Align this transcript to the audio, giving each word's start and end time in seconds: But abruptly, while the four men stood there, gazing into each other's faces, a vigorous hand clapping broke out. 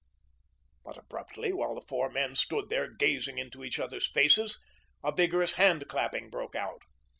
But 0.83 0.97
abruptly, 0.97 1.53
while 1.53 1.75
the 1.75 1.85
four 1.87 2.09
men 2.09 2.33
stood 2.33 2.69
there, 2.69 2.89
gazing 2.89 3.37
into 3.37 3.63
each 3.63 3.77
other's 3.77 4.09
faces, 4.09 4.57
a 5.03 5.11
vigorous 5.11 5.53
hand 5.53 5.87
clapping 5.87 6.31
broke 6.31 6.55
out. 6.55 6.81